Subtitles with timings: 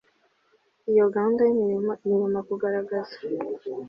[0.91, 3.15] Iyo gahunda y imirimo igomba kugaragaza